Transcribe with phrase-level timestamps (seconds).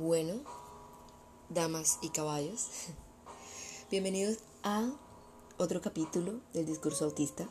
[0.00, 0.32] Bueno,
[1.50, 2.68] damas y caballos,
[3.90, 4.90] bienvenidos a
[5.58, 7.46] otro capítulo del discurso autista.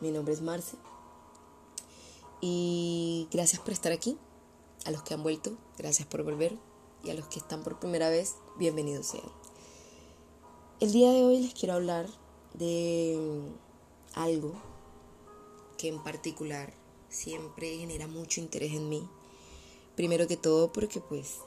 [0.00, 0.78] Mi nombre es Marce
[2.40, 4.16] y gracias por estar aquí.
[4.86, 6.56] A los que han vuelto, gracias por volver
[7.04, 9.30] y a los que están por primera vez, bienvenidos sean.
[10.80, 12.08] El día de hoy les quiero hablar
[12.54, 13.42] de
[14.14, 14.54] algo
[15.76, 16.72] que en particular
[17.10, 19.06] siempre genera mucho interés en mí.
[19.96, 21.40] Primero que todo porque pues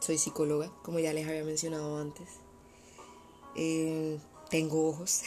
[0.00, 2.28] soy psicóloga, como ya les había mencionado antes.
[3.54, 4.18] Eh,
[4.50, 5.22] tengo ojos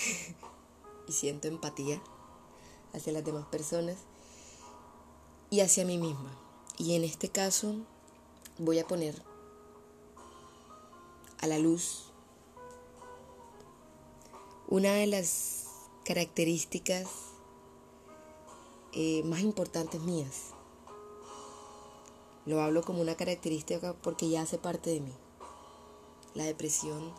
[1.07, 2.02] y siento empatía
[2.93, 3.98] hacia las demás personas
[5.49, 6.31] y hacia mí misma.
[6.77, 7.76] Y en este caso
[8.57, 9.21] voy a poner
[11.40, 12.12] a la luz
[14.68, 15.65] una de las
[16.05, 17.07] características
[18.93, 20.53] eh, más importantes mías
[22.45, 25.13] lo hablo como una característica porque ya hace parte de mí.
[26.34, 27.13] La depresión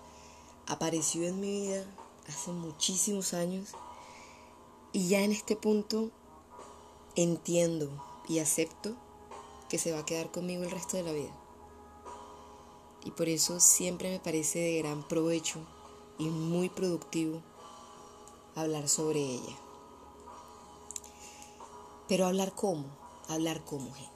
[0.66, 1.84] apareció en mi vida
[2.28, 3.70] hace muchísimos años
[4.92, 6.10] y ya en este punto
[7.14, 7.90] entiendo
[8.28, 8.94] y acepto
[9.68, 11.34] que se va a quedar conmigo el resto de la vida.
[13.04, 15.60] Y por eso siempre me parece de gran provecho
[16.18, 17.42] y muy productivo
[18.54, 19.56] hablar sobre ella.
[22.08, 22.84] Pero hablar cómo,
[23.28, 24.11] hablar cómo, gente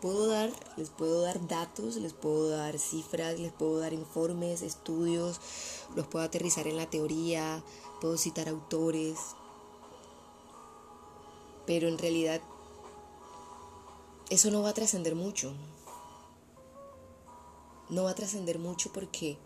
[0.00, 5.40] puedo dar, les puedo dar datos, les puedo dar cifras, les puedo dar informes, estudios,
[5.94, 7.62] los puedo aterrizar en la teoría,
[8.00, 9.18] puedo citar autores,
[11.66, 12.40] pero en realidad
[14.30, 15.52] eso no va a trascender mucho.
[17.88, 19.36] No va a trascender mucho porque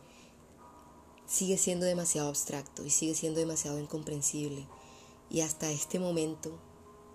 [1.27, 4.67] sigue siendo demasiado abstracto y sigue siendo demasiado incomprensible.
[5.31, 6.53] Y hasta este momento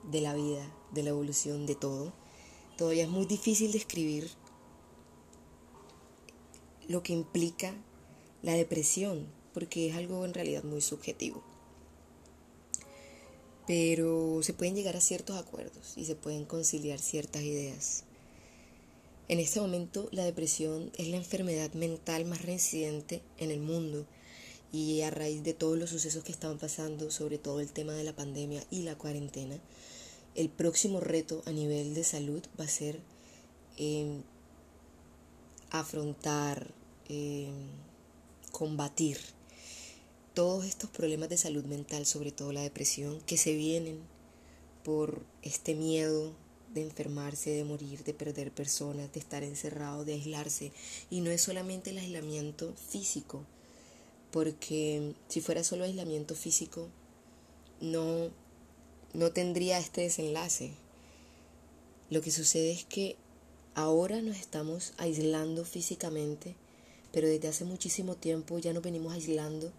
[0.03, 2.11] de la vida, de la evolución, de todo,
[2.79, 4.29] Todavía es muy difícil describir
[6.87, 7.75] lo que implica
[8.41, 11.43] la depresión, porque es algo en realidad muy subjetivo.
[13.67, 18.05] Pero se pueden llegar a ciertos acuerdos y se pueden conciliar ciertas ideas.
[19.27, 24.05] En este momento la depresión es la enfermedad mental más reincidente en el mundo
[24.71, 28.05] y a raíz de todos los sucesos que están pasando, sobre todo el tema de
[28.05, 29.59] la pandemia y la cuarentena,
[30.39, 33.01] el próximo reto a nivel de salud va a ser
[33.75, 34.21] em,
[35.69, 36.73] afrontar,
[37.09, 37.51] em,
[38.53, 39.17] combatir
[40.33, 43.99] todos estos problemas de salud mental, sobre todo la depresión, que se vienen
[44.85, 46.31] por este miedo
[46.73, 50.71] de enfermarse, de morir, de perder personas, de estar encerrado, de aislarse.
[51.09, 53.43] Y no es solamente el aislamiento físico,
[54.31, 56.87] porque si fuera solo aislamiento físico,
[57.81, 58.31] no
[59.13, 60.71] no tendría este desenlace.
[62.09, 63.15] Lo que sucede es que
[63.75, 66.55] ahora nos estamos aislando físicamente,
[67.11, 69.71] pero desde hace muchísimo tiempo ya nos venimos aislando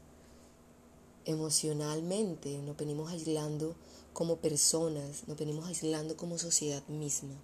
[1.25, 3.77] emocionalmente, nos venimos aislando
[4.13, 7.35] como personas, nos venimos aislando como sociedad misma.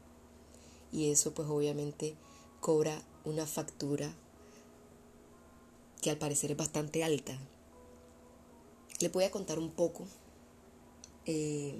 [0.92, 2.14] Y eso pues obviamente
[2.60, 4.12] cobra una factura
[6.00, 7.38] que al parecer es bastante alta.
[9.00, 10.06] Le voy a contar un poco
[11.26, 11.74] eh,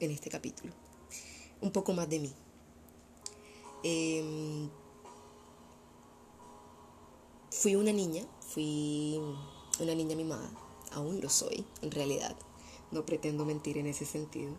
[0.00, 0.72] en este capítulo.
[1.60, 2.32] Un poco más de mí.
[3.82, 4.68] Em,
[7.50, 9.20] fui una niña, fui
[9.80, 10.50] una niña mimada,
[10.92, 12.36] aún lo soy, en realidad.
[12.90, 14.52] No pretendo mentir en ese sentido.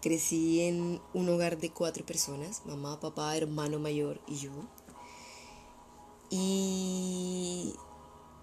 [0.00, 4.50] Crecí en un hogar de cuatro personas, mamá, papá, hermano mayor y yo.
[6.30, 7.74] Y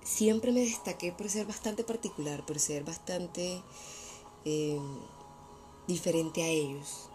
[0.03, 3.61] siempre me destaqué por ser bastante particular, por ser bastante
[4.49, 4.79] eh,
[5.87, 7.09] diferente a ellos.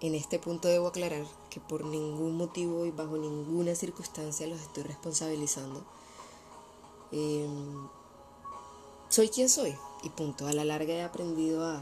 [0.00, 4.84] En este punto debo aclarar que por ningún motivo y bajo ninguna circunstancia los estoy
[4.84, 5.82] responsabilizando.
[7.10, 7.88] Em,
[9.08, 10.46] soy quien soy y punto.
[10.46, 11.78] A la larga he aprendido a,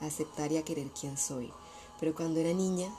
[0.00, 1.52] a aceptar y a querer quien soy.
[2.00, 2.92] Pero cuando era niña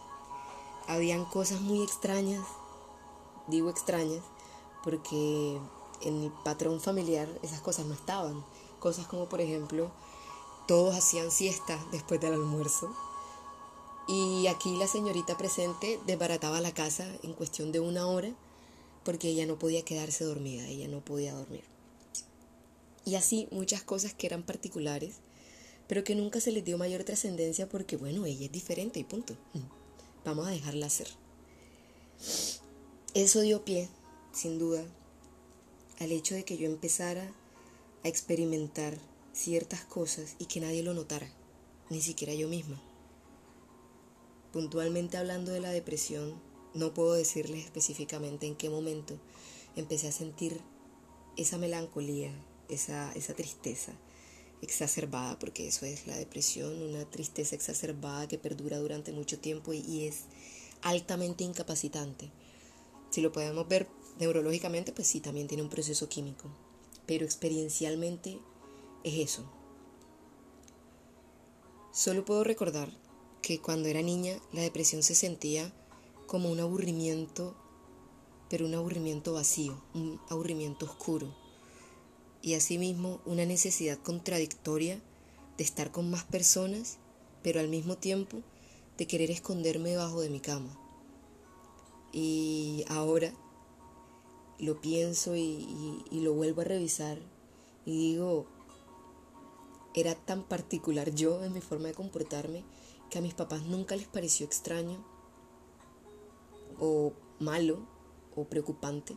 [0.87, 2.47] habían cosas muy extrañas,
[3.47, 4.23] digo extrañas,
[4.85, 5.59] porque
[5.99, 8.45] en el patrón familiar esas cosas no estaban.
[8.79, 9.91] Cosas como por ejemplo
[10.67, 12.95] todos hacían siesta después del almuerzo.
[14.07, 18.33] Y aquí la señorita presente desbarataba la casa en cuestión de una hora
[19.03, 21.63] porque ella no podía quedarse dormida, ella no podía dormir.
[23.05, 25.15] Y así muchas cosas que eran particulares,
[25.87, 29.35] pero que nunca se les dio mayor trascendencia porque, bueno, ella es diferente y punto.
[30.23, 31.07] Vamos a dejarla hacer.
[33.13, 33.89] Eso dio pie,
[34.31, 34.83] sin duda,
[35.99, 37.31] al hecho de que yo empezara
[38.03, 38.97] a experimentar
[39.41, 41.27] ciertas cosas y que nadie lo notara,
[41.89, 42.81] ni siquiera yo misma.
[44.53, 46.39] Puntualmente hablando de la depresión,
[46.73, 49.17] no puedo decirles específicamente en qué momento
[49.75, 50.61] empecé a sentir
[51.37, 52.31] esa melancolía,
[52.69, 53.93] esa, esa tristeza
[54.61, 60.05] exacerbada, porque eso es la depresión, una tristeza exacerbada que perdura durante mucho tiempo y,
[60.05, 60.25] es
[60.81, 62.31] altamente incapacitante.
[63.09, 63.87] Si lo podemos ver
[64.19, 66.49] neurológicamente, pues sí, también tiene un proceso químico,
[67.05, 68.39] pero experiencialmente
[69.03, 69.43] es eso.
[71.91, 72.89] Solo puedo recordar
[73.41, 75.73] que cuando era niña la depresión se sentía
[76.27, 77.55] como un aburrimiento,
[78.49, 81.35] pero un aburrimiento vacío, un aburrimiento oscuro,
[82.41, 85.01] y asimismo una necesidad contradictoria
[85.57, 86.97] de estar con más personas,
[87.43, 88.41] pero al mismo tiempo
[88.97, 90.77] de querer esconderme debajo de mi cama.
[92.13, 93.33] Y ahora
[94.59, 97.17] lo pienso y, lo vuelvo a revisar
[97.85, 98.45] y digo,
[99.93, 102.63] era tan particular yo en mi forma de comportarme
[103.09, 105.03] que a mis papás nunca les pareció extraño
[106.79, 107.85] o malo
[108.35, 109.15] o preocupante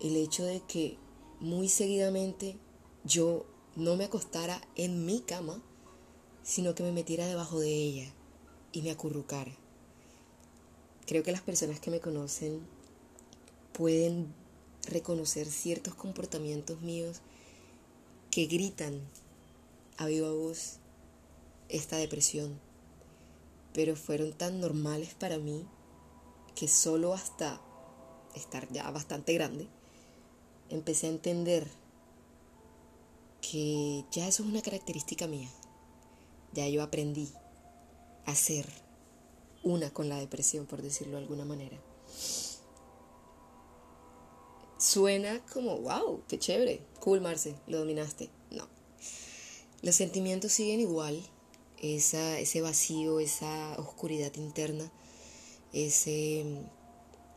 [0.00, 0.98] el hecho de que
[1.40, 2.56] muy seguidamente
[3.04, 3.46] yo
[3.76, 5.62] no me acostara en mi cama,
[6.42, 8.12] sino que me metiera debajo de ella
[8.72, 9.52] y me acurrucara.
[11.06, 12.60] Creo que las personas que me conocen
[13.72, 14.34] pueden
[14.88, 17.20] reconocer ciertos comportamientos míos
[18.30, 19.00] que gritan
[19.96, 20.78] a viva voz
[21.68, 22.58] esta depresión,
[23.72, 25.66] pero fueron tan normales para mí
[26.54, 27.60] que solo hasta
[28.34, 29.68] estar ya bastante grande,
[30.70, 31.66] empecé a entender
[33.40, 35.50] que ya eso es una característica mía.
[36.52, 37.28] Ya yo aprendí
[38.26, 38.66] a ser
[39.62, 41.78] una con la depresión, por decirlo de alguna manera.
[44.78, 48.30] Suena como, wow, qué chévere, cool Marce, lo dominaste.
[48.50, 48.66] No.
[49.82, 51.20] Los sentimientos siguen igual,
[51.78, 54.90] esa, ese vacío, esa oscuridad interna,
[55.72, 56.46] ese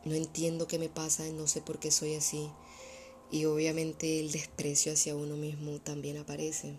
[0.04, 2.48] no entiendo qué me pasa, no sé por qué soy así,
[3.32, 6.78] y obviamente el desprecio hacia uno mismo también aparece.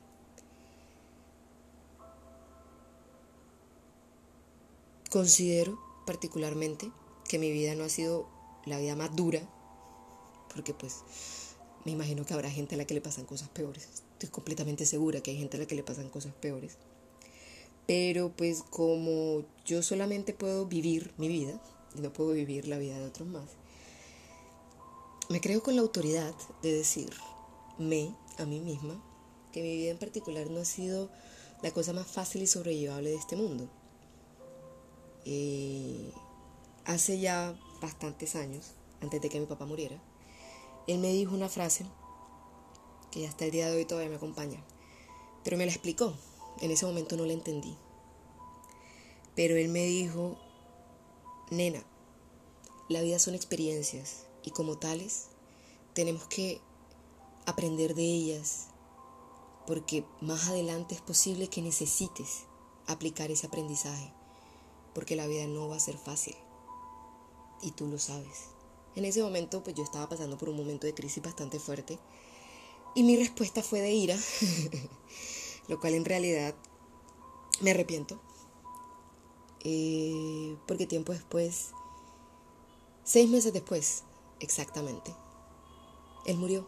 [5.12, 6.90] Considero particularmente
[7.28, 8.30] que mi vida no ha sido
[8.66, 9.42] la vida más dura,
[10.54, 11.04] porque pues
[11.88, 13.88] me imagino que habrá gente a la que le pasan cosas peores.
[14.12, 16.75] Estoy completamente segura que hay gente a la que le pasan cosas peores.
[17.86, 21.62] Pero pues como yo solamente puedo vivir mi vida,
[21.95, 23.51] y no puedo vivir la vida de otros más,
[25.30, 29.01] me creo con la autoridad de decirme a mí misma
[29.54, 31.10] que mi vida en particular no ha sido
[31.63, 33.69] la cosa más fácil y sobrellevable de este mundo.
[35.24, 36.12] Eh,
[36.83, 39.98] hace ya bastantes años, antes de que mi papá muriera,
[40.88, 41.86] él me dijo una frase
[43.12, 44.63] que hasta el día de hoy todavía me acompaña,
[45.44, 46.13] pero me la explicó.
[46.60, 47.75] En ese momento no la entendí.
[49.36, 50.38] Pero él me dijo,
[51.51, 51.84] nena,
[52.89, 55.28] la vida son experiencias y como tales
[55.94, 56.62] tenemos que
[57.45, 58.68] aprender de ellas
[59.68, 62.45] porque más adelante es posible que necesites
[62.88, 64.12] aplicar ese aprendizaje
[64.95, 66.36] porque la vida no va a ser fácil
[67.62, 68.56] y tú lo sabes.
[68.97, 71.99] En ese momento pues yo estaba pasando por un momento de crisis bastante fuerte
[72.95, 74.18] y mi respuesta fue de ira,
[75.68, 76.56] lo cual en realidad
[77.61, 78.19] me arrepiento
[79.63, 81.69] eh, porque tiempo después,
[83.04, 84.04] seis meses después,
[84.39, 85.13] exactamente.
[86.25, 86.68] Él murió.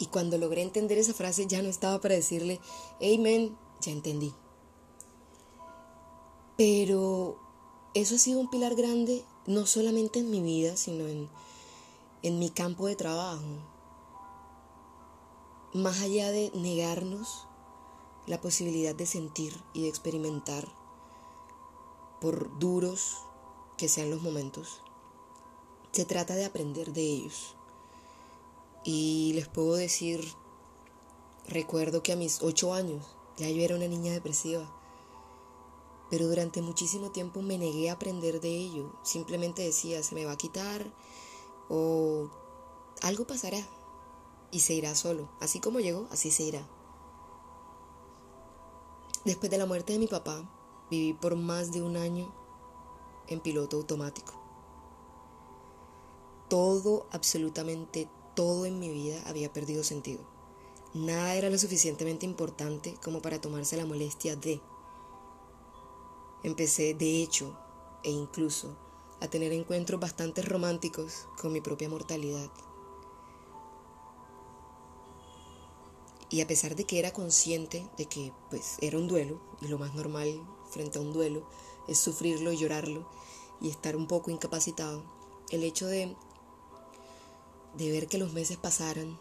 [0.00, 2.58] Y cuando logré entender esa frase ya no estaba para decirle,
[3.00, 4.34] Amen, ya entendí.
[6.56, 7.38] Pero
[7.94, 11.28] eso ha sido un pilar grande, no solamente en mi vida, sino en,
[12.22, 13.44] en mi campo de trabajo.
[15.72, 17.46] Más allá de negarnos
[18.26, 20.68] la posibilidad de sentir y de experimentar,
[22.20, 23.18] por duros
[23.78, 24.82] que sean los momentos,
[25.92, 27.56] se trata de aprender de ellos.
[28.84, 30.22] Y les puedo decir,
[31.46, 33.04] recuerdo que a mis ocho años
[33.36, 34.70] ya yo era una niña depresiva,
[36.10, 38.92] pero durante muchísimo tiempo me negué a aprender de ello.
[39.02, 40.92] Simplemente decía, se me va a quitar
[41.68, 42.28] o
[43.00, 43.64] algo pasará
[44.50, 45.28] y se irá solo.
[45.40, 46.66] Así como llegó, así se irá.
[49.24, 50.50] Después de la muerte de mi papá,
[50.90, 52.34] viví por más de un año
[53.28, 54.40] en piloto automático
[56.50, 60.20] todo, absolutamente todo en mi vida había perdido sentido.
[60.92, 64.60] Nada era lo suficientemente importante como para tomarse la molestia de.
[66.42, 67.56] Empecé, de hecho,
[68.02, 68.76] e incluso,
[69.20, 72.50] a tener encuentros bastante románticos con mi propia mortalidad.
[76.30, 79.78] Y a pesar de que era consciente de que pues era un duelo, y lo
[79.78, 81.42] más normal frente a un duelo
[81.88, 83.06] es sufrirlo y llorarlo,
[83.60, 85.02] y estar un poco incapacitado,
[85.50, 86.16] el hecho de,
[87.76, 89.18] de ver que los meses pasaran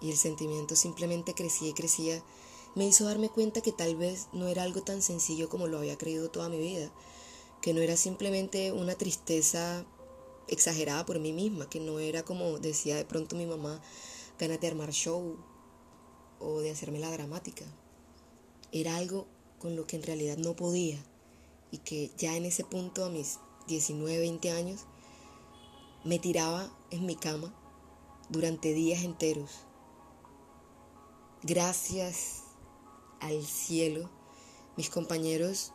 [0.00, 2.22] y el sentimiento simplemente crecía y crecía,
[2.76, 5.96] me hizo darme cuenta que tal vez no era algo tan sencillo como lo había
[5.96, 6.92] creído toda mi vida,
[7.62, 9.86] que no era simplemente una tristeza
[10.46, 13.80] exagerada por mí misma, que no era como decía de pronto mi mamá,
[14.38, 15.38] ganas de armar show
[16.38, 17.64] o de hacerme la dramática.
[18.72, 19.26] Era algo
[19.58, 21.02] con lo que en realidad no podía
[21.70, 24.82] y que ya en ese punto a mis 19, 20 años
[26.04, 27.54] me tiraba en mi cama
[28.28, 29.50] durante días enteros.
[31.42, 32.45] Gracias
[33.20, 34.08] al cielo,
[34.76, 35.72] mis compañeros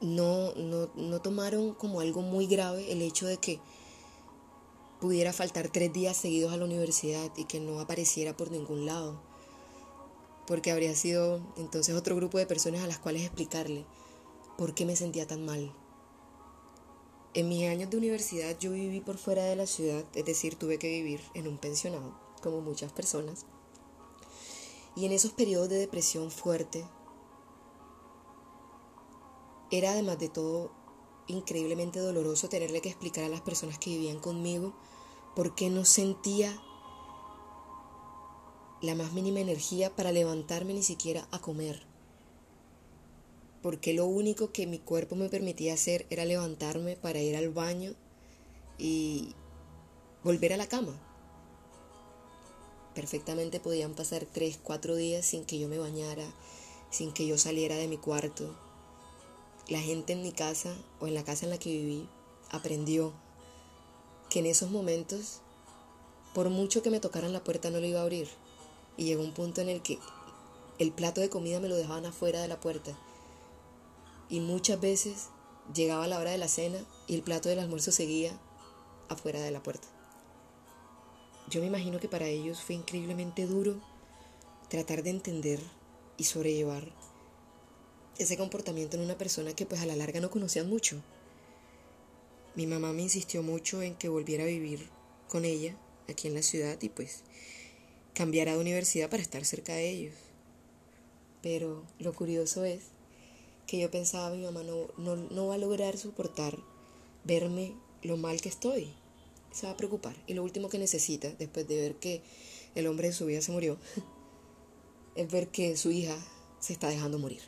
[0.00, 3.60] no, no, no tomaron como algo muy grave el hecho de que
[5.00, 9.20] pudiera faltar tres días seguidos a la universidad y que no apareciera por ningún lado.
[10.46, 13.84] Porque habría sido entonces otro grupo de personas a las cuales explicarle
[14.58, 15.72] por qué me sentía tan mal.
[17.32, 20.78] En mis años de universidad yo viví por fuera de la ciudad, es decir, tuve
[20.78, 23.46] que vivir en un pensionado, como muchas personas.
[24.96, 26.84] Y en esos periodos de depresión fuerte,
[29.70, 30.72] era además de todo
[31.28, 34.74] increíblemente doloroso tenerle que explicar a las personas que vivían conmigo
[35.36, 36.60] por qué no sentía
[38.82, 41.86] la más mínima energía para levantarme ni siquiera a comer.
[43.62, 47.94] Porque lo único que mi cuerpo me permitía hacer era levantarme para ir al baño
[48.78, 49.34] y
[50.24, 51.09] volver a la cama.
[52.94, 56.24] Perfectamente podían pasar tres, cuatro días sin que yo me bañara,
[56.90, 58.56] sin que yo saliera de mi cuarto,
[59.70, 62.08] la gente en mi casa o en la casa en la que viví
[62.50, 63.12] aprendió
[64.28, 65.40] que en esos momentos,
[66.34, 68.28] por mucho que me tocaran la puerta, no lo iba a abrir.
[68.96, 69.98] Y llegó un punto en el que
[70.80, 72.98] el plato de comida me lo dejaban afuera de la puerta.
[74.28, 75.28] Y muchas veces
[75.72, 78.38] llegaba la hora de la cena y el plato del almuerzo seguía
[79.08, 79.86] afuera de la puerta.
[81.50, 83.80] Yo me imagino que para ellos fue increíblemente duro
[84.68, 85.58] tratar de entender
[86.16, 86.92] y sobrellevar
[88.18, 91.02] ese comportamiento en una persona que pues a la larga no conocían mucho.
[92.54, 94.88] Mi mamá me insistió mucho en que volviera a vivir
[95.28, 95.76] con ella
[96.08, 97.24] aquí en la ciudad y pues
[98.14, 100.14] cambiara de universidad para estar cerca de ellos.
[101.42, 102.82] Pero lo curioso es
[103.66, 106.56] que yo pensaba mi mamá no, no, no va a lograr soportar
[107.24, 108.99] verme lo mal que estoy.
[109.52, 110.16] Se va a preocupar.
[110.26, 112.22] Y lo último que necesita, después de ver que
[112.74, 113.78] el hombre de su vida se murió,
[115.14, 116.16] es ver que su hija
[116.60, 117.42] se está dejando morir.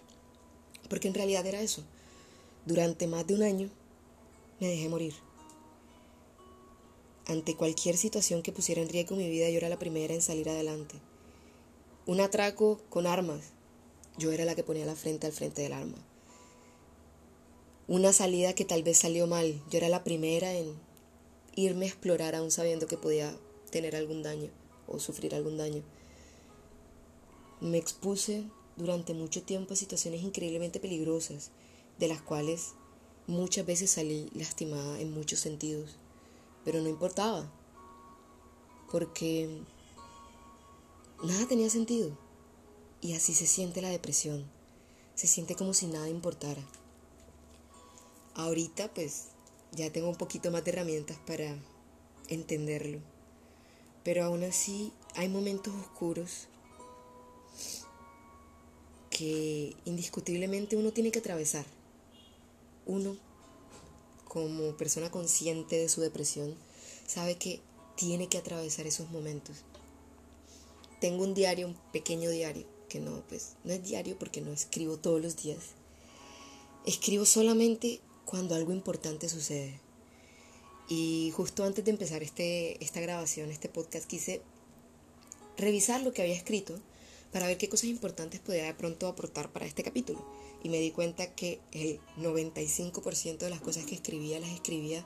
[0.89, 1.85] Porque en realidad era eso.
[2.67, 3.71] Durante más de un año
[4.61, 5.15] me dejé morir.
[7.27, 10.49] Ante cualquier situación que pusiera en riesgo mi vida, yo era la primera en salir
[10.49, 10.97] adelante.
[12.05, 13.41] Un atraco con armas,
[14.19, 15.99] yo era la que ponía la frente al frente del arma.
[17.87, 20.75] Una salida que tal vez salió mal, yo era la primera en
[21.55, 23.37] irme a explorar aún sabiendo que podía
[23.71, 24.51] tener algún daño
[24.87, 25.83] o sufrir algún daño.
[27.61, 28.45] Me expuse
[28.77, 31.51] durante mucho tiempo a situaciones increíblemente peligrosas,
[31.99, 32.73] de las cuales
[33.27, 35.97] muchas veces salí lastimada en muchos sentidos,
[36.65, 37.51] pero no importaba,
[38.91, 39.63] porque
[41.23, 42.17] nada tenía sentido.
[43.01, 44.45] Y así se siente la depresión,
[45.15, 46.63] se siente como si nada importara.
[48.35, 49.32] Ahorita pues
[49.73, 51.57] ya tengo un poquito más de herramientas para
[52.29, 52.99] entenderlo,
[54.05, 56.49] pero aún así hay momentos oscuros
[59.11, 61.65] que indiscutiblemente uno tiene que atravesar.
[62.87, 63.17] Uno,
[64.27, 66.55] como persona consciente de su depresión,
[67.07, 67.61] sabe que
[67.97, 69.59] tiene que atravesar esos momentos.
[71.01, 74.97] Tengo un diario, un pequeño diario, que no, pues, no es diario porque no escribo
[74.97, 75.59] todos los días.
[76.87, 79.81] Escribo solamente cuando algo importante sucede.
[80.89, 84.43] Y justo antes de empezar este, esta grabación, este podcast, quise
[85.57, 86.79] revisar lo que había escrito
[87.33, 90.25] para ver qué cosas importantes podía de pronto aportar para este capítulo.
[90.63, 95.05] Y me di cuenta que el 95% de las cosas que escribía las escribía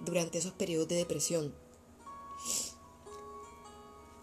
[0.00, 1.54] durante esos periodos de depresión.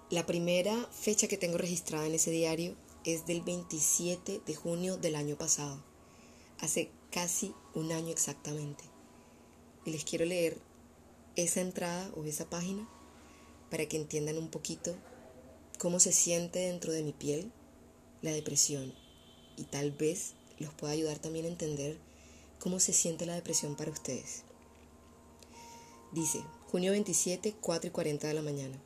[0.10, 5.16] La primera fecha que tengo registrada en ese diario es del 27 de junio del
[5.16, 5.84] año pasado,
[6.60, 8.84] hace casi un año exactamente.
[9.86, 10.58] Y les quiero leer
[11.36, 12.90] esa entrada o esa página
[13.70, 14.96] para que entiendan un poquito
[15.78, 17.52] cómo se siente dentro de mi piel
[18.22, 18.94] la depresión
[19.58, 22.00] y tal vez los pueda ayudar también a entender
[22.60, 24.44] cómo se siente la depresión para ustedes.
[26.14, 28.82] Dice, junio 27, 4 y 40 de la mañana.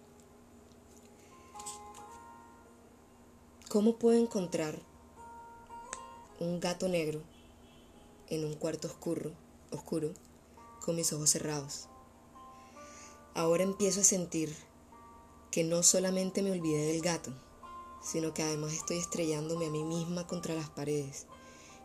[3.70, 4.78] ¿Cómo puedo encontrar
[6.40, 7.22] un gato negro
[8.30, 9.32] en un cuarto oscuro
[9.72, 10.14] oscuro,
[10.84, 11.88] con mis ojos cerrados.
[13.34, 14.56] Ahora empiezo a sentir
[15.52, 17.32] que no solamente me olvidé del gato,
[18.02, 21.28] sino que además estoy estrellándome a mí misma contra las paredes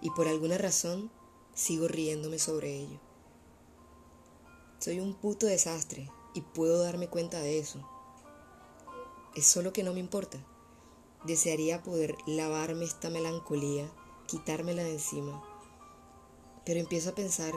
[0.01, 1.11] y por alguna razón
[1.55, 3.01] sigo riéndome sobre ello.
[4.79, 7.89] Soy un puto desastre y puedo darme cuenta de eso.
[9.35, 10.39] Es solo que no me importa.
[11.25, 13.89] Desearía poder lavarme esta melancolía,
[14.27, 15.52] quitármela de encima.
[16.65, 17.53] Pero empiezo a pensar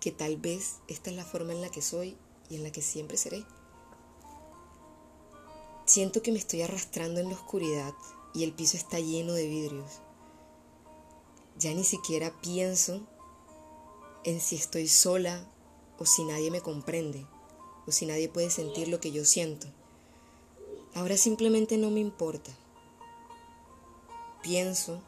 [0.00, 2.16] que tal vez esta es la forma en la que soy
[2.48, 3.44] y en la que siempre seré.
[5.86, 7.94] Siento que me estoy arrastrando en la oscuridad
[8.34, 10.00] y el piso está lleno de vidrios.
[11.58, 13.00] Ya ni siquiera pienso
[14.24, 15.44] en si estoy sola
[15.98, 17.26] o si nadie me comprende
[17.86, 19.66] o si nadie puede sentir lo que yo siento.
[20.94, 22.52] Ahora simplemente no me importa.
[24.42, 25.02] Pienso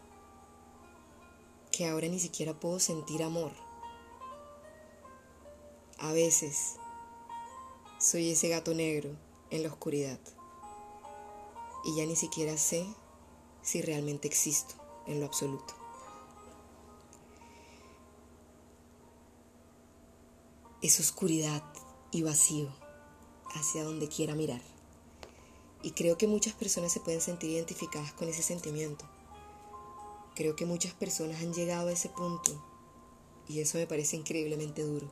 [1.80, 3.52] que ahora ni siquiera puedo sentir amor.
[5.99, 6.76] A veces
[7.99, 9.16] soy ese gato negro
[9.49, 10.20] en la oscuridad
[11.87, 12.87] y ya ni siquiera sé
[13.62, 14.75] si realmente existo
[15.06, 15.72] en lo absoluto.
[20.82, 21.64] Es oscuridad
[22.10, 22.68] y vacío
[23.54, 24.60] hacia donde quiera mirar.
[25.82, 29.10] Y creo que muchas personas se pueden sentir identificadas con ese sentimiento.
[30.40, 32.50] Creo que muchas personas han llegado a ese punto
[33.47, 35.06] y eso me parece increíblemente duro.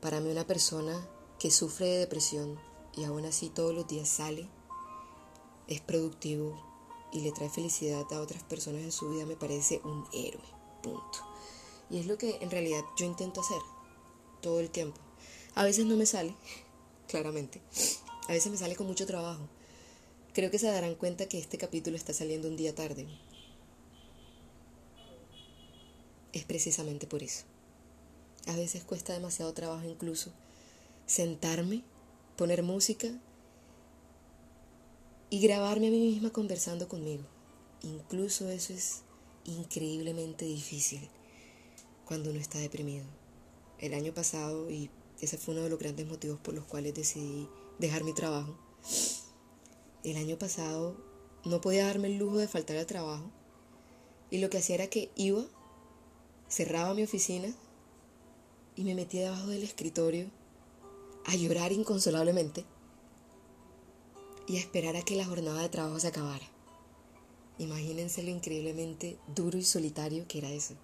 [0.00, 2.58] Para mí una persona que sufre de depresión
[2.96, 4.48] y aún así todos los días sale,
[5.68, 6.60] es productivo
[7.12, 10.42] y le trae felicidad a otras personas en su vida, me parece un héroe.
[10.82, 11.18] Punto.
[11.88, 13.62] Y es lo que en realidad yo intento hacer
[14.42, 15.00] todo el tiempo.
[15.54, 16.34] A veces no me sale,
[17.06, 17.62] claramente.
[18.26, 19.46] A veces me sale con mucho trabajo.
[20.32, 23.06] Creo que se darán cuenta que este capítulo está saliendo un día tarde.
[26.36, 27.44] Es precisamente por eso.
[28.46, 30.32] A veces cuesta demasiado trabajo incluso
[31.06, 31.82] sentarme,
[32.36, 33.08] poner música
[35.30, 37.22] y grabarme a mí misma conversando conmigo.
[37.82, 39.00] Incluso eso es
[39.46, 41.08] increíblemente difícil
[42.04, 43.06] cuando uno está deprimido.
[43.78, 44.90] El año pasado, y
[45.22, 48.58] ese fue uno de los grandes motivos por los cuales decidí dejar mi trabajo,
[50.04, 51.02] el año pasado
[51.46, 53.30] no podía darme el lujo de faltar al trabajo
[54.30, 55.46] y lo que hacía era que iba,
[56.48, 57.52] cerraba mi oficina
[58.76, 60.30] y me metía debajo del escritorio
[61.24, 62.64] a llorar inconsolablemente
[64.46, 66.46] y a esperar a que la jornada de trabajo se acabara.
[67.58, 70.74] Imagínense lo increíblemente duro y solitario que era eso.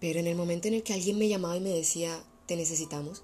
[0.00, 3.22] Pero en el momento en el que alguien me llamaba y me decía, te necesitamos,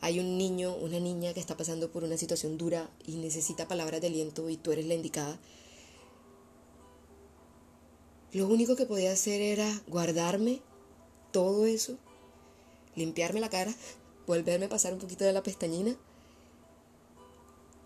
[0.00, 4.00] hay un niño, una niña que está pasando por una situación dura y necesita palabras
[4.00, 5.38] de aliento y tú eres la indicada,
[8.32, 10.60] lo único que podía hacer era guardarme
[11.32, 11.98] todo eso
[12.94, 13.74] limpiarme la cara,
[14.26, 15.96] volverme a pasar un poquito de la pestañina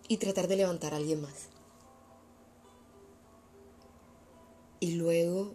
[0.09, 1.49] y tratar de levantar a alguien más.
[4.81, 5.55] Y luego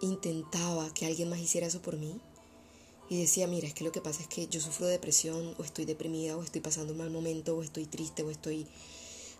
[0.00, 2.20] intentaba que alguien más hiciera eso por mí
[3.08, 5.64] y decía, mira, es que lo que pasa es que yo sufro de depresión o
[5.64, 8.66] estoy deprimida o estoy pasando un mal momento o estoy triste o estoy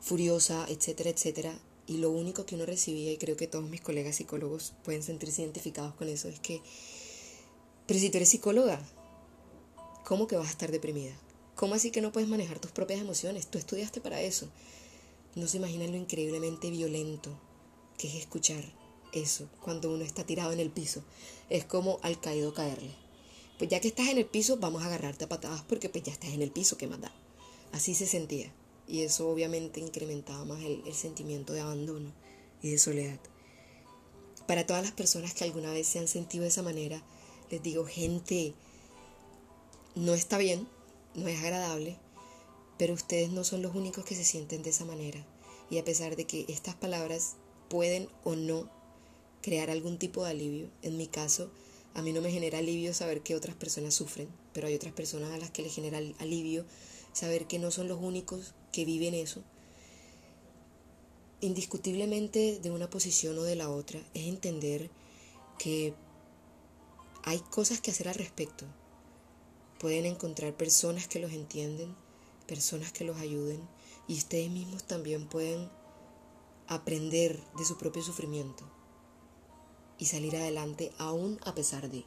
[0.01, 1.59] furiosa, etcétera, etcétera.
[1.87, 5.43] Y lo único que uno recibía, y creo que todos mis colegas psicólogos pueden sentirse
[5.43, 6.63] identificados con eso, es que
[7.87, 8.81] pero si tú eres psicóloga,
[10.05, 11.13] ¿cómo que vas a estar deprimida?
[11.57, 13.49] ¿Cómo así que no puedes manejar tus propias emociones?
[13.49, 14.49] Tú estudiaste para eso.
[15.35, 17.31] No se imaginan lo increíblemente violento
[17.99, 18.65] que es escuchar
[19.13, 21.03] eso cuando uno está tirado en el piso.
[21.51, 22.95] Es como al caído caerle.
[23.59, 26.13] Pues ya que estás en el piso, vamos a agarrarte a patadas porque pues ya
[26.13, 27.13] estás en el piso, ¿qué más da?
[27.73, 28.53] Así se sentía.
[28.87, 32.13] Y eso obviamente incrementaba más el, sentimiento de abandono
[32.63, 33.19] y de soledad.
[34.47, 37.03] Para todas las personas que alguna vez se han sentido de esa manera,
[37.51, 38.55] les digo, gente,
[39.95, 40.67] no está bien,
[41.15, 41.97] no es agradable,
[42.79, 45.25] pero ustedes no son los únicos que se sienten de esa manera.
[45.71, 47.37] Y a pesar de que estas palabras
[47.69, 48.69] pueden o no
[49.43, 51.51] crear algún tipo de alivio, en mi caso,
[51.95, 55.31] a mí no me genera alivio saber que otras personas sufren, pero hay otras personas
[55.31, 56.65] a las que les genera alivio
[57.13, 59.43] saber que no son los únicos que viven eso.
[61.41, 64.91] Indiscutiblemente de una posición o de la otra es entender
[65.59, 65.95] que
[67.25, 68.65] hay cosas que hacer al respecto.
[69.79, 71.95] Pueden encontrar personas que los entienden,
[72.47, 73.61] personas que los ayuden
[74.09, 75.69] y ustedes mismos también pueden
[76.67, 78.65] aprender de su propio sufrimiento
[79.99, 82.05] y salir adelante aún a pesar de.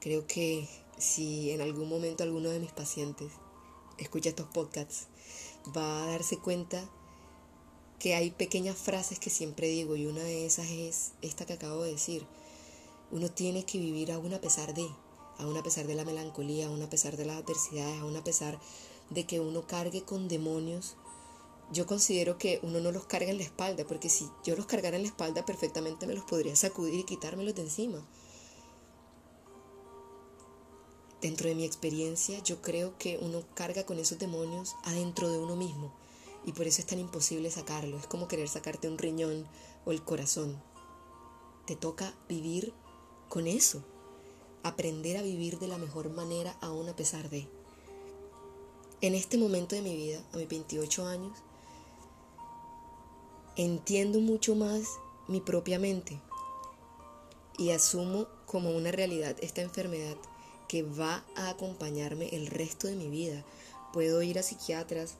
[0.00, 3.32] Creo que si en algún momento alguno de mis pacientes
[3.98, 5.08] escucha estos podcasts,
[5.76, 6.88] va a darse cuenta
[7.98, 11.82] que hay pequeñas frases que siempre digo y una de esas es esta que acabo
[11.82, 12.26] de decir
[13.10, 14.86] Uno tiene que vivir aún a pesar de,
[15.38, 18.58] aún a pesar de la melancolía, aún a pesar de las adversidades, aún a pesar
[19.10, 20.96] de que uno cargue con demonios.
[21.72, 24.96] Yo considero que uno no los carga en la espalda, porque si yo los cargara
[24.96, 28.04] en la espalda perfectamente me los podría sacudir y quitármelos de encima.
[31.24, 35.56] Dentro de mi experiencia, yo creo que uno carga con esos demonios adentro de uno
[35.56, 35.90] mismo
[36.44, 37.96] y por eso es tan imposible sacarlo.
[37.96, 39.46] Es como querer sacarte un riñón
[39.86, 40.62] o el corazón.
[41.64, 42.74] Te toca vivir
[43.30, 43.82] con eso,
[44.62, 47.48] aprender a vivir de la mejor manera aún a pesar de.
[49.00, 51.38] En este momento de mi vida, a mis 28 años,
[53.56, 54.82] entiendo mucho más
[55.26, 56.20] mi propia mente
[57.56, 60.18] y asumo como una realidad esta enfermedad
[60.68, 63.44] que va a acompañarme el resto de mi vida.
[63.92, 65.16] Puedo ir a psiquiatras,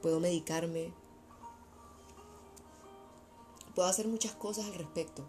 [0.00, 0.92] puedo medicarme,
[3.74, 5.24] puedo hacer muchas cosas al respecto.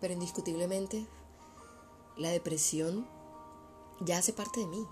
[0.00, 1.06] Pero indiscutiblemente,
[2.16, 3.06] la depresión
[4.00, 4.86] ya hace parte de mí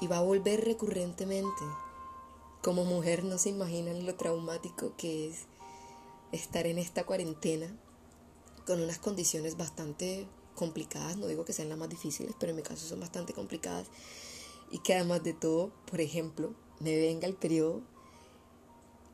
[0.00, 1.64] y va a volver recurrentemente.
[2.62, 5.46] Como mujer no se imaginan lo traumático que es
[6.32, 7.76] estar en esta cuarentena
[8.66, 12.62] con unas condiciones bastante complicadas, no digo que sean las más difíciles, pero en mi
[12.62, 13.88] caso son bastante complicadas
[14.70, 17.82] y que además de todo, por ejemplo, me venga el periodo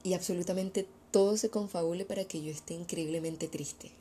[0.03, 3.93] y absolutamente todo se confabule para que yo esté increíblemente triste.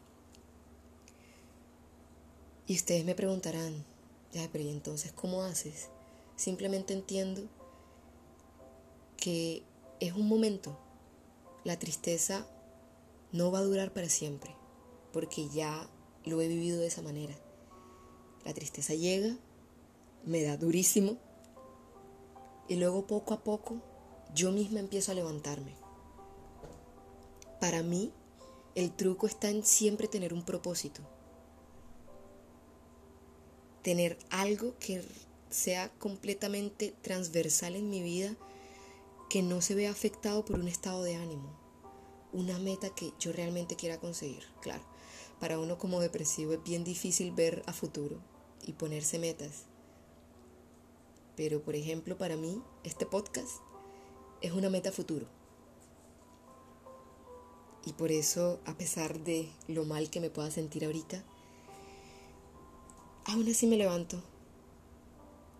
[2.67, 3.85] Y ustedes me preguntarán,
[4.33, 5.89] ya, pero ¿y entonces cómo haces?
[6.35, 7.43] Simplemente entiendo
[9.15, 9.63] que
[9.99, 10.77] es un momento.
[11.63, 12.45] La tristeza
[13.31, 14.56] no va a durar para siempre
[15.17, 15.89] porque ya
[16.25, 17.35] lo he vivido de esa manera.
[18.45, 19.35] La tristeza llega,
[20.23, 21.17] me da durísimo
[22.67, 23.81] y luego poco a poco
[24.35, 25.73] yo misma empiezo a levantarme.
[27.59, 28.13] Para mí,
[28.75, 31.01] el truco está en siempre tener un propósito.
[33.81, 35.03] Tener algo que
[35.49, 38.35] sea completamente transversal en mi vida,
[39.31, 41.57] que no se vea afectado por un estado de ánimo.
[42.33, 44.83] Una meta que yo realmente quiera conseguir, claro.
[45.39, 48.17] Para uno como depresivo es bien difícil ver a futuro
[48.65, 49.65] y ponerse metas.
[51.35, 53.61] Pero por ejemplo, para mí, este podcast
[54.41, 55.27] es una meta futuro.
[57.85, 61.23] Y por eso, a pesar de lo mal que me pueda sentir ahorita,
[63.25, 64.21] aún así me levanto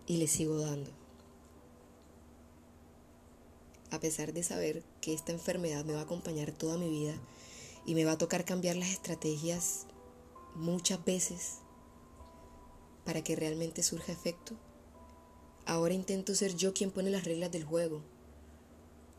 [0.06, 0.90] y le sigo dando.
[3.90, 7.14] A pesar de saber que esta enfermedad me va a acompañar toda mi vida,
[7.88, 9.86] y me va a tocar cambiar las estrategias
[10.54, 11.60] muchas veces
[13.06, 14.56] para que realmente surja efecto.
[15.64, 18.02] Ahora intento ser yo quien pone las reglas del juego.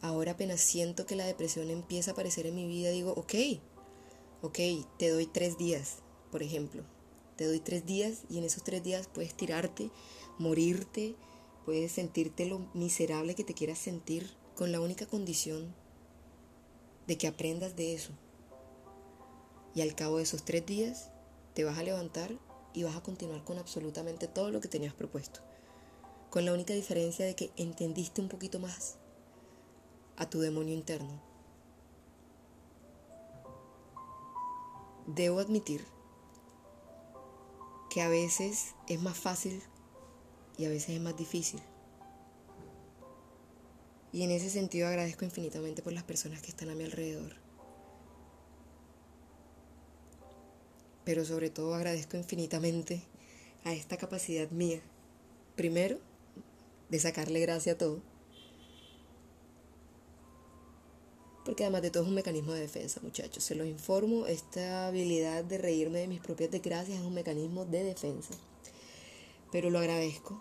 [0.01, 3.33] Ahora apenas siento que la depresión empieza a aparecer en mi vida, digo, ok,
[4.43, 4.59] ok,
[4.99, 6.83] te doy tres días, por ejemplo.
[7.37, 9.89] Te doy tres días y en esos tres días puedes tirarte,
[10.37, 11.15] morirte,
[11.65, 15.73] puedes sentirte lo miserable que te quieras sentir con la única condición
[17.07, 18.13] de que aprendas de eso.
[19.75, 21.11] Y al cabo de esos tres días
[21.53, 22.31] te vas a levantar
[22.73, 25.41] y vas a continuar con absolutamente todo lo que tenías propuesto.
[26.29, 28.97] Con la única diferencia de que entendiste un poquito más
[30.17, 31.21] a tu demonio interno.
[35.07, 35.83] Debo admitir
[37.89, 39.63] que a veces es más fácil
[40.57, 41.61] y a veces es más difícil.
[44.11, 47.38] Y en ese sentido agradezco infinitamente por las personas que están a mi alrededor
[51.09, 53.01] pero sobre todo agradezco infinitamente
[53.63, 54.79] a esta capacidad mía,
[55.55, 55.97] primero,
[56.89, 57.99] de sacarle gracia a todo,
[61.43, 65.43] porque además de todo es un mecanismo de defensa, muchachos, se los informo, esta habilidad
[65.43, 68.35] de reírme de mis propias desgracias es un mecanismo de defensa,
[69.51, 70.39] pero lo agradezco,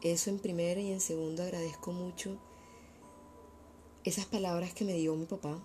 [0.00, 2.38] eso en primero y en segundo agradezco mucho
[4.04, 5.62] esas palabras que me dio mi papá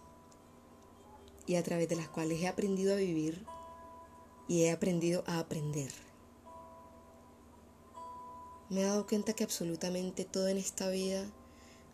[1.48, 3.55] y a través de las cuales he aprendido a vivir
[4.47, 5.91] y he aprendido a aprender.
[8.69, 11.25] Me he dado cuenta que absolutamente todo en esta vida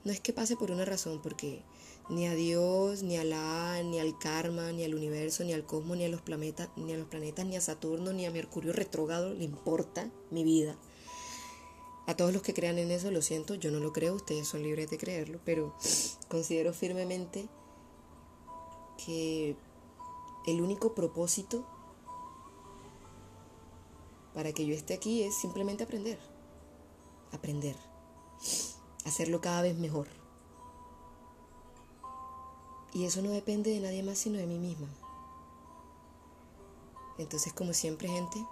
[0.04, 1.62] no es que pase por una razón, porque
[2.10, 5.98] ni a Dios, ni a la, ni al karma, ni al universo, ni al cosmos,
[5.98, 9.34] ni a los planetas, ni a los planetas, ni a Saturno, ni a Mercurio retrógrado
[9.34, 10.76] le importa mi vida.
[12.08, 14.64] A todos los que crean en eso, lo siento, yo no lo creo, ustedes son
[14.64, 15.76] libres de creerlo, pero
[16.28, 17.48] considero firmemente
[19.06, 19.56] que
[20.48, 21.66] el único propósito
[24.34, 26.20] para que yo esté aquí es simplemente aprender.
[27.32, 27.76] Aprender.
[29.06, 30.08] Hacerlo cada vez mejor.
[32.94, 34.88] Y eso no depende de nadie más sino de mí misma.
[37.18, 38.46] Entonces, como siempre, gente,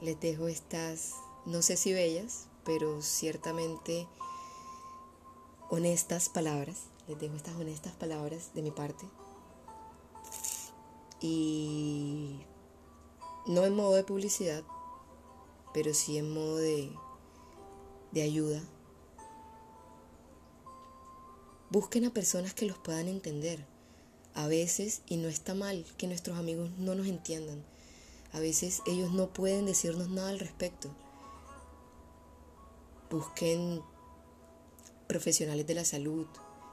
[0.00, 1.14] les dejo estas,
[1.44, 4.08] no sé si bellas, pero ciertamente
[5.68, 6.84] honestas palabras.
[7.06, 9.06] Les dejo estas honestas palabras de mi parte.
[11.20, 12.40] Y
[13.46, 14.64] no en modo de publicidad,
[15.72, 16.92] pero sí en modo de,
[18.12, 18.62] de ayuda.
[21.70, 23.64] Busquen a personas que los puedan entender.
[24.34, 27.64] A veces, y no está mal que nuestros amigos no nos entiendan,
[28.32, 30.90] a veces ellos no pueden decirnos nada al respecto.
[33.10, 33.82] Busquen
[35.08, 36.26] profesionales de la salud.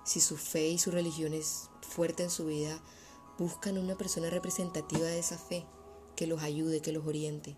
[0.06, 2.80] Si su fe y su religión es fuerte en su vida,
[3.40, 5.66] buscan una persona representativa de esa fe
[6.18, 7.56] que los ayude, que los oriente.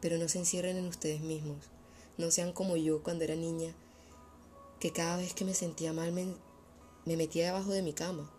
[0.00, 1.58] Pero no se encierren en ustedes mismos.
[2.16, 3.74] No sean como yo cuando era niña,
[4.80, 6.34] que cada vez que me sentía mal me,
[7.04, 8.30] me metía debajo de mi cama.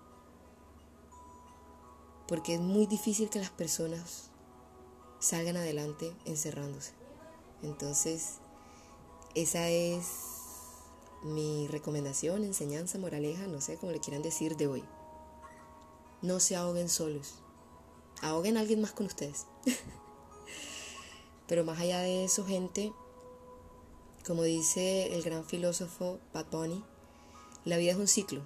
[2.28, 4.32] Porque es muy difícil que las personas
[5.20, 6.94] salgan adelante encerrándose.
[7.62, 8.36] Entonces,
[9.36, 10.08] esa es
[11.24, 14.84] mi recomendación, enseñanza, moraleja, no sé cómo le quieran decir de hoy.
[16.22, 17.36] No se ahoguen solos.
[18.22, 19.46] Ahoguen a alguien más con ustedes.
[21.48, 22.92] Pero más allá de eso, gente,
[24.26, 26.84] como dice el gran filósofo Pat Bunny,
[27.64, 28.42] la vida es un ciclo.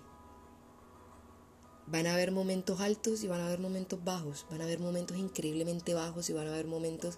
[1.87, 4.45] Van a haber momentos altos y van a haber momentos bajos.
[4.49, 7.17] Van a haber momentos increíblemente bajos y van a haber momentos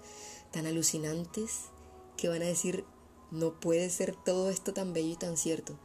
[0.52, 1.66] tan alucinantes
[2.18, 2.86] que van a decir,
[3.30, 5.78] no puede ser todo esto tan bello y tan cierto.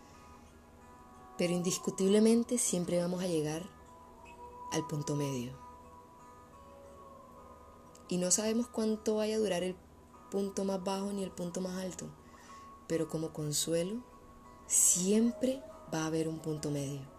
[1.36, 3.68] Pero indiscutiblemente siempre vamos a llegar
[4.72, 5.67] al punto medio.
[8.08, 9.76] Y no sabemos cuánto vaya a durar el
[10.30, 12.06] punto más bajo ni el punto más alto.
[12.86, 14.02] Pero como consuelo,
[14.66, 17.18] siempre va a haber un punto medio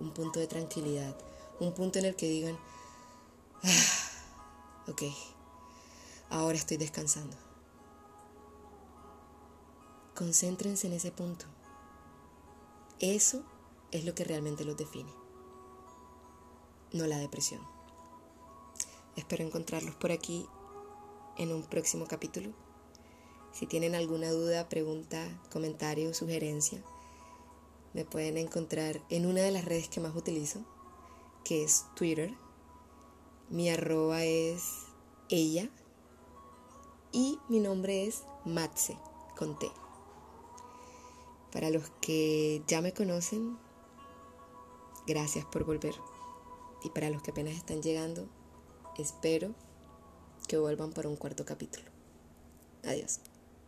[0.00, 1.16] un punto de tranquilidad,
[1.60, 2.58] un punto en el que digan,
[3.62, 5.02] ah, ok,
[6.30, 7.36] ahora estoy descansando.
[10.14, 11.46] Concéntrense en ese punto.
[12.98, 13.42] Eso
[13.90, 15.12] es lo que realmente los define,
[16.92, 17.75] no la depresión.
[19.16, 20.46] Espero encontrarlos por aquí
[21.38, 22.50] en un próximo capítulo.
[23.52, 26.82] Si tienen alguna duda, pregunta, comentario, sugerencia,
[27.94, 30.60] me pueden encontrar en una de las redes que más utilizo,
[31.44, 32.34] que es Twitter.
[33.48, 34.62] Mi arroba es
[35.30, 35.70] ella
[37.10, 38.98] y mi nombre es Matze
[39.34, 39.70] con T.
[41.52, 43.56] Para los que ya me conocen,
[45.06, 45.94] gracias por volver.
[46.84, 48.28] Y para los que apenas están llegando,
[49.02, 49.54] espero
[50.48, 51.86] que vuelvan para un cuarto capítulo.
[52.84, 53.20] Adiós.